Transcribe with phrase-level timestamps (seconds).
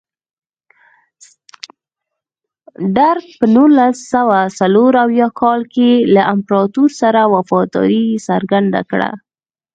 [2.97, 9.09] درګ په نولس سوه څلور اویا کال کې له امپراتور سره وفاداري څرګنده کړه.